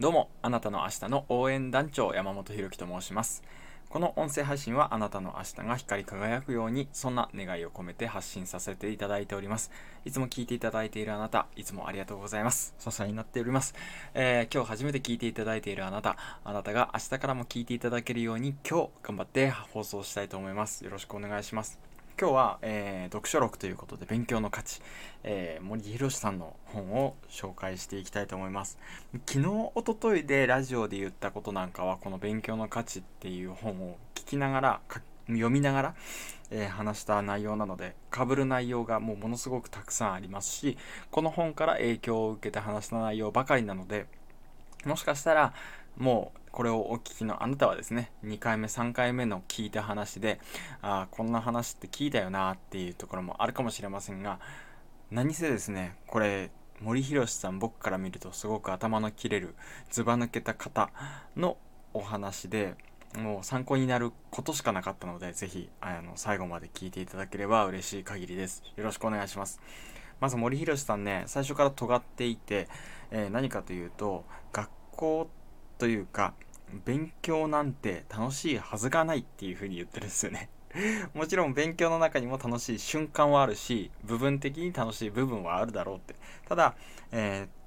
[0.00, 3.42] どうも、あなたの明日の応援団長山本ひろきと申します。
[3.90, 9.70] この音声配信はあなたの明日が光り輝くように、そんな願いを込めて発信させていただいております。
[10.06, 12.74] いつも聞いていただいているあなた、いつもありがとうございます。
[12.78, 13.74] 支えになっております。
[14.14, 20.82] えー今日初めて聞いていただいているあなた、あなたが明日からも聞いていただけるように、今日頑張って放送したいと思います。
[20.82, 21.89] よろしくお願いします。
[22.20, 24.82] 今日は、えー読書録ということで勉強の価値、
[25.24, 28.76] えー森博さんの本を紹介していきたいと思います。
[29.26, 34.80] 昨日一昨日でラジオで言ったことなんかはこの勉強の価値っていう本を聞きながら
[35.28, 35.94] 読みながら、
[36.50, 40.76] えー話した内容なので被る内容がもうものすごくたくさんありますし
[41.10, 44.04] この本から影響を受けて話した内容ばかりなので
[44.84, 45.54] もしかしたら
[45.96, 50.40] もうこれをお聞きのあなたはですね2回目3回目の聞いた話で
[50.82, 54.40] ああこんな話って聞いたよなっていうところもあるかもしれませんが
[55.10, 56.50] 何せですねこれ
[56.80, 59.54] 森博さん僕から見るとすごく頭の切れる
[59.90, 60.90] ずば抜けた方
[61.36, 61.56] の
[61.92, 62.74] お話で
[63.18, 68.62] もう参考になることしかなかったのでぜひあの最後まで聞いていただければ嬉しい限りです。
[68.76, 69.60] よろしくお願いします。
[70.20, 72.68] まず森博さんね最初から尖っていて、
[73.10, 75.30] えー何かというと学校
[75.80, 76.34] というか
[76.84, 80.48] 勉強なんて楽しいはずがないっていうふうに言ってるんですよね。
[81.14, 86.14] もちろん勉強の中にも楽しい瞬間はあるし部分的に楽しい部分はあるだろうって。
[86.46, 86.76] ただ、
[87.10, 87.60] えー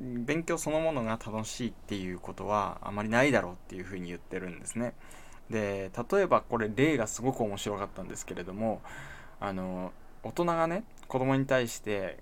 [0.00, 4.94] 勉強そのものが楽しいっていうことはあまりないだろうっていうふうに言ってるんですね。
[5.50, 8.80] で例えばこれ例がすごく面白かったんですけれども
[9.40, 12.18] あの大人がね子供に対して、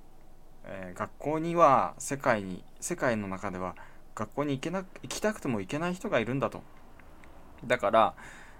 [0.65, 3.77] えー学校には世界に世界の中では
[4.19, 6.63] 学校に行けな行きたくても行けない人がいるんだと。
[7.65, 8.15] だから、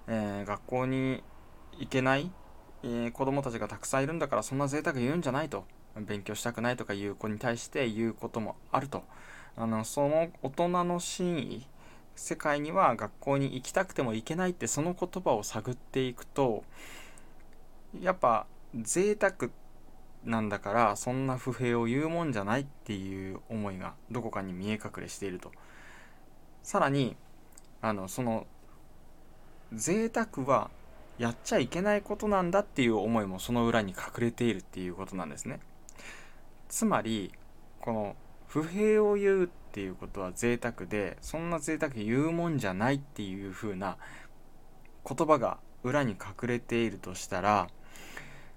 [0.09, 1.23] えー学校に
[1.79, 2.31] 行けない、
[2.83, 5.65] えー子供たちがたくさんいるんだからそんな贅沢言うんじゃないと。
[5.97, 9.03] 勉強したくないとかいう子に対して言うこともあると。
[9.57, 11.67] あのその大人の真意
[12.15, 16.65] 世界には学校に行きたくても行けないってその言葉を探っていくと
[18.01, 19.51] やっぱ贅沢って
[20.29, 25.51] なんだからそんな不平を言うもんじゃないっていう思いがどこかに見え隠れしていると。
[26.63, 27.17] さらに
[27.81, 28.47] あのその
[29.73, 30.71] 贅沢は
[31.17, 35.61] やっちゃいけないことなんだっていう思いもその裏に隠れているっていうことなんですね。
[36.69, 37.33] つまり
[37.81, 38.15] この
[38.47, 43.97] 不平を言うっていうことは贅沢でそんな贅沢言うもんじゃないっていう風な
[45.09, 47.69] 言葉が裏に隠れているとしたら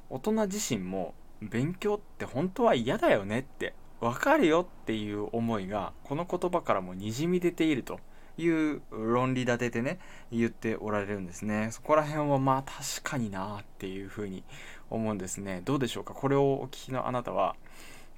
[0.10, 8.00] 大人自身も勉強って本当は嫌だよねってわかるよっていう思いがこの言葉からもにじみ出ていると
[8.38, 10.00] いう論理立てでね
[10.32, 11.70] 言っておられるんですね。
[11.72, 14.44] そこら辺はまあ確かになっていうふうに
[14.90, 15.62] 思うんですね。
[15.66, 16.14] どうでしょうか？
[16.14, 17.56] これをお聞きのあなたは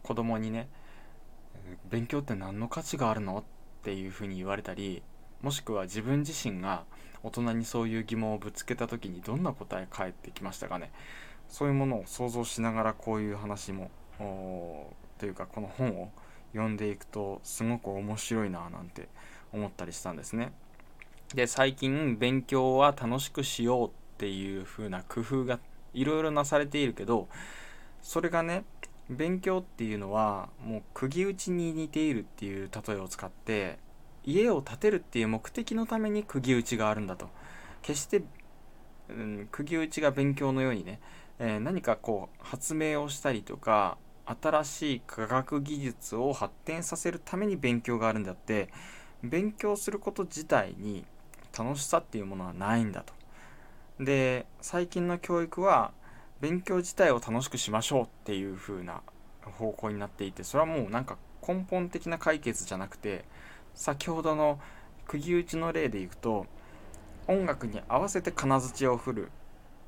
[0.04, 0.68] 子供にね
[1.90, 3.44] 勉強って何の価値があるのっ
[3.84, 5.02] ていうふうに言われたり
[5.42, 6.84] もしくは自分自身が
[7.24, 10.92] 大人にそういう疑問をぶつけた時にどんな答え返ってきましたかね？
[11.53, 13.91] そういうものを想像しながらこういう話も
[15.19, 16.09] というかこの本を
[16.52, 19.08] 読んでいくとすごく面白いななんて
[19.52, 20.52] 思ったりしたんですね。
[21.36, 25.59] で最近勉強は楽しくしようっていう風な工夫が
[25.94, 27.28] いろいろなされているけど
[28.02, 28.63] それがね
[29.08, 33.78] 勉強っていうのはもう釘打ちに似ているっていう例えを使って
[34.25, 37.30] 家を建てるっていう目的のために釘打ちがあるんだと
[37.84, 38.24] 決して、
[39.09, 41.00] うん、釘打ちが勉強のようにね、
[41.44, 43.98] えー何かこう発明をしたりとか
[44.42, 48.70] 新しい科学技術を発展させるために勉強があるんだって
[49.22, 51.04] 勉強すること自体に
[51.58, 53.14] 楽しさっていうものはないんだと。
[54.00, 55.92] で最近の教育は
[56.40, 59.02] 勉強自体を楽しくしましょうっていう風な
[59.60, 63.25] 方向になっていてそれはもうなんか根本的な解決じゃなくて
[63.75, 64.60] 先ほどの
[65.08, 66.46] 釘打ちの例でいくと
[67.28, 69.31] 音楽に合わせて金槌を振る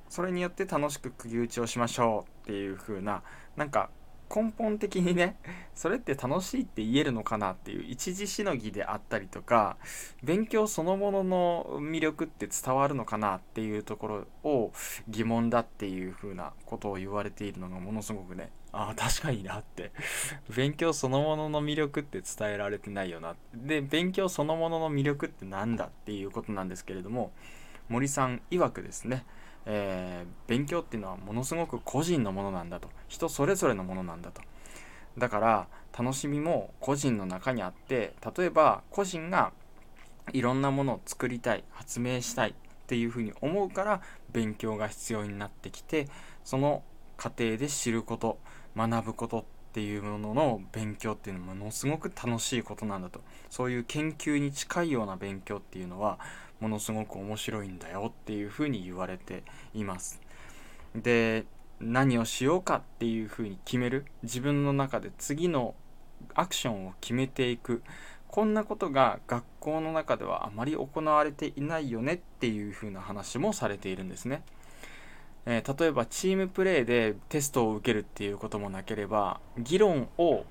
[0.09, 3.23] それによって楽しく釘打ちをしましょうっていう風な
[3.55, 3.89] なんか
[4.33, 5.38] 根本的にね
[5.75, 9.78] それって楽しいって言えるのかなっていう一時しのぎであったりとか
[10.23, 14.72] 勉強そのものの魅力って伝わるのかなっていうところを
[15.07, 19.91] 疑問だっていう風なことを言われているのがものすごくねああ確かになって。
[20.55, 27.31] 勉強そのものの魅力って伝えられてないよなで勉強そのものの魅力って何だっていうことなんですけれども
[27.87, 29.25] 森さん曰くですね
[29.66, 32.90] えー勉強っていうのはものすごく個人のものなんだと。
[33.08, 34.41] 人それぞれのものなんだと。
[35.17, 35.67] だから
[35.97, 39.53] 楽しみも個人の中にあって例えば個人が
[40.34, 42.53] いろんなものを作りたい発明したいっ
[42.88, 44.02] ていうふうに思うから
[44.32, 46.08] 勉強が必要になってきて
[46.44, 46.84] その
[47.17, 48.38] 過程で知ること
[48.76, 53.22] 学ぶことっていうものの勉強っていうのはものすごく楽しいことなんだと。
[53.50, 56.20] そういう研究に近いような勉強っていうのは
[56.59, 59.43] ものすごく面白いんだよっていうふうに言われて
[59.73, 60.22] います。
[60.96, 61.46] で
[61.79, 64.05] 何をしようかっていうふうに決める？
[64.23, 65.75] 自分の中で次の
[66.34, 67.84] アクションを決めていく。
[68.28, 74.43] こんなことが学校の中ではあまり行われていないよねっていうふうな話もされているんですね。
[75.46, 80.43] えー、例えばチームプレーでテストを受けるっていうこともなければ議論を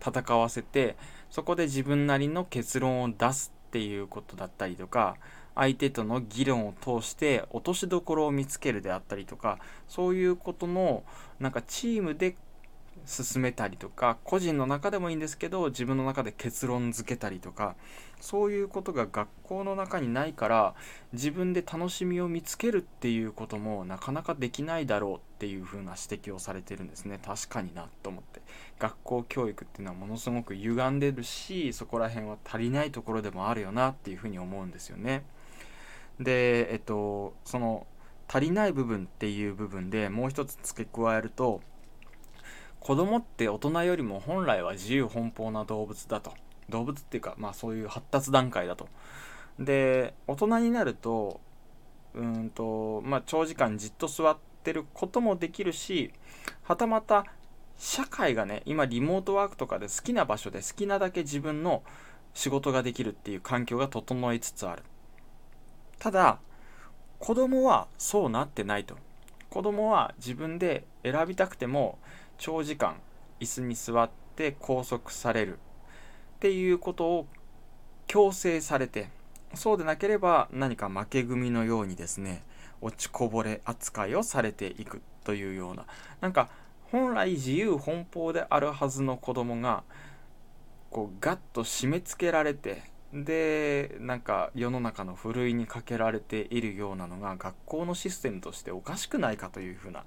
[0.00, 0.96] 戦わせて
[1.30, 5.16] そこで自分なりの結論を出すっていうことだったりとか
[5.56, 9.58] 相手との議論を通して落としどころを見つけるであったりとか
[9.88, 11.02] そういうことの
[11.40, 12.36] なんかチームで
[13.04, 17.76] 進めたりとか個人の中でもいいんですけど自分の中で結論付けたりとか
[18.20, 20.74] そういうことが学校の中にないから
[21.12, 27.20] 自分で楽しみを見つけるっていうこともなかなかできないだろうっていう風な指摘をされてるんですね。
[27.24, 28.40] 確かになと思って。
[28.78, 35.24] 学校教育っていうのはものすごく歪んでるしそこら辺は足りないところでもあるよなっていうふうに思うんですよね。
[36.20, 37.86] でえっとその
[38.28, 41.60] 足りない部分っていう部分でもう一つ付け加えると
[42.80, 46.32] 子供って大人よりも本来は自由奔放な動物だと。
[46.68, 48.88] 動物っていうかまあそういう発達段階だと。
[49.58, 51.40] で大人になると
[52.14, 56.12] うんとまあ長時間じっと座ってることもできるし
[56.62, 57.24] はたまた
[57.78, 61.82] 社会がね今リモートワークとかで好きな場所で好きなだけ自分の
[62.34, 64.82] 仕事ができるっていう環境が整いつつある。
[65.98, 66.38] ただ
[67.18, 68.96] 子供はそうなってないと。
[69.50, 71.98] 子供は自分で選びたくても
[72.36, 72.96] 長時間
[73.40, 75.58] 椅子に座って拘束される。
[76.36, 77.26] っていうことを
[78.06, 79.08] 強制されて
[79.54, 82.42] そうでなければ何か負け組のようにですね
[82.82, 85.00] 落ちこぼれ扱いをされていく。
[85.26, 85.84] というような。
[86.20, 86.48] なんか
[86.92, 89.82] 本来自由奔放であるはずの子供が
[90.88, 92.82] こうガッと締め付けられて
[93.12, 100.04] でなんか世の中のふるいにかけられているようなのが学校のシステムとしておかしくないかというふうな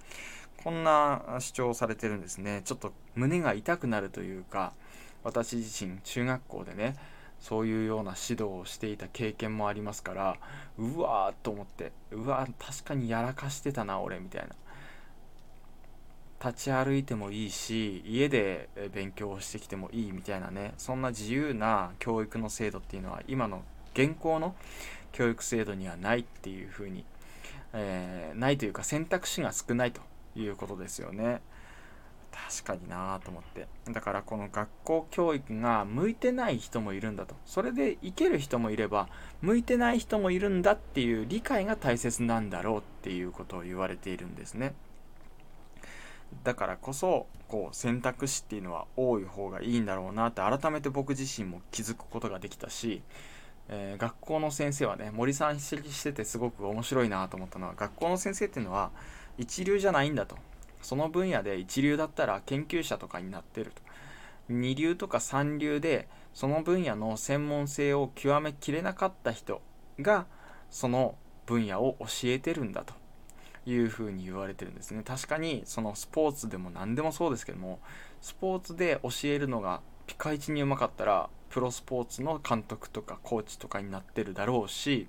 [0.63, 2.61] こんな主張をされてるんですね。
[2.65, 4.73] ちょっと胸が痛くなるというか
[5.23, 6.95] 私自身中学校でね
[7.39, 10.37] そういうような指導をしていた経験もありますから
[10.77, 14.49] うわーと思ってうわー確かにやらかしてたな俺みたいな。
[16.43, 23.61] 立ち歩いてもいいし家で勉強をしてきてもいいみたいなねそんな自由な教育の制度っていうのは今の
[23.93, 24.55] 現行の
[25.11, 27.03] 教育制度にはないっていうふうに、
[27.73, 30.01] えー、ないというか選択肢が少ないと
[30.35, 31.41] いうことですよね。
[32.31, 33.67] 確かになと思って。
[33.91, 37.35] だからこの学校教育が向いてない人もいるんだと。
[37.45, 39.09] それでいける人もいれば
[39.41, 44.73] 向いてない人もいるんだっていう理解が大切なんだろうっていうことを言われているんですね。
[46.43, 53.01] だからこそこう選択肢っていうのは多い方がいいんだろうなって改めて僕自身も気づくことができたし、
[53.67, 58.91] えー、学校の先生はね森さん指摘しててすごく面白いなと思ったのは学校の先生っていうのは
[59.37, 60.37] 一流じゃないんだと。
[60.81, 63.81] その分野で一流だったら研究者とかになってると。
[64.49, 69.61] 二流とか三流でその分野の専門性を極めきれなかった人
[69.99, 70.25] が
[70.71, 71.15] その
[71.45, 72.93] 分野を教えてるんだと。
[73.69, 75.03] いうふうに言われてるんですね。
[75.03, 77.79] 確かにそのスポーツでも何でもそうですけども
[78.21, 85.07] スポーツで教えるのがピカイチにうまかったらプロスポーツの監督とかコーチとかになってるだろうし、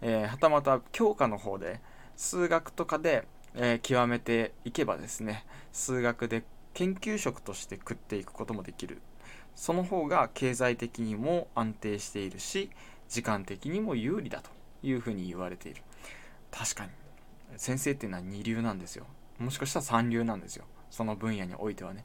[0.00, 1.80] えー、はたまた教科の方で
[2.16, 3.26] 数学とかで
[3.58, 6.44] えー、極めていけばですね数学で
[6.74, 9.00] 研究職として食っていくこともできる。
[9.54, 12.68] その方が経済的にも安定しているし
[13.08, 14.50] 時間的にも有利だと
[14.82, 15.80] いうふうに言われている。
[16.50, 16.90] 確かに。
[17.56, 19.06] 先生っていうのは二流なんですよ。
[19.38, 20.64] もしかしたら三流なんですよ。
[20.90, 22.04] その分野においてはね。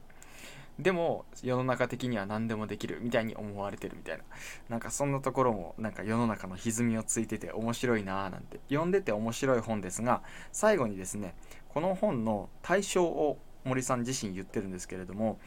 [0.78, 4.24] でも世の中的には何でもできるみたいに思われてるみたいな。
[4.68, 11.34] なんかそんなところもなんか世の中の歪みをついてて面白いなーなんて読んでて面白い本ですが最後にですね
[11.68, 15.38] この本の対象を森さん自身言ってるんですけれども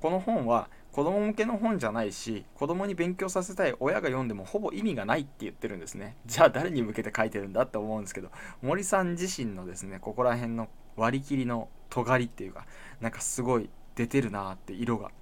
[0.00, 6.16] この本は子供向けの本じゃないし子供に勉強させたい親が読んでもほぼ意味がないって言ってるんですね。
[6.26, 12.66] じゃあ誰に向けて書いてるんだって思うんですけど森さん自身のですねここら辺の割り切りの尖りっていうか
[13.00, 15.12] なんかすごい出てるなって色が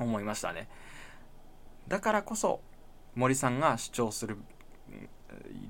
[0.00, 0.66] 思いましたね。
[1.86, 2.60] だからこそ
[3.14, 4.36] 森さんが主張する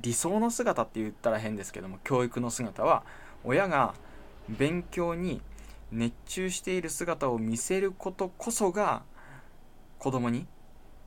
[0.01, 3.05] 理想の姿って言ったら変ですけども教育の姿は
[3.45, 3.97] 親が
[4.49, 5.43] 勉強に
[5.93, 9.03] 熱中している姿を見せることこそが
[10.07, 10.47] 子供に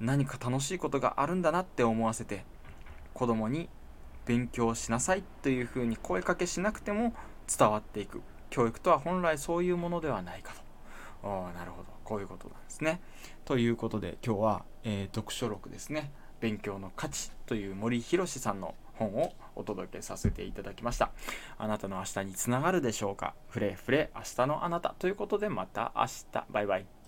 [0.01, 2.43] 何か楽しいことがあるんだなって思わせて
[3.13, 3.69] 子供に
[4.25, 7.13] 勉強しなさいというふうに声かけしなくても
[7.47, 8.21] 伝わっていく。
[8.49, 10.53] 教育とは本来そういうものではないか
[11.23, 11.29] と。
[11.29, 11.85] ああなるほど。
[12.03, 12.99] こういうことなんですね。
[13.45, 21.11] ということで今日は、えー、読書録ですね「勉強の価値」という森博さんの本をお届けさせていただきました。
[21.57, 23.33] あなたの明日につながるでしょうか。
[23.47, 24.93] フレフレ明日のあなた。
[24.99, 26.45] ということでまた明日。
[26.51, 26.98] バイバイ。